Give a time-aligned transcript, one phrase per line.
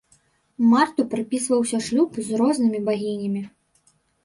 [0.71, 3.47] Марту прыпісваўся шлюб з рознымі багінямі.